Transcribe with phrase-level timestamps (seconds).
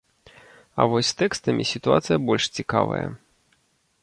[0.79, 3.07] А вось з тэкстамі сітуацыя больш цікавая.